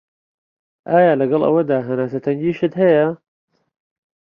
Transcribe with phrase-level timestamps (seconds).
[0.89, 3.07] ئایا لەگەڵ ئەوەدا هەناسه تەنگیشت هەیە؟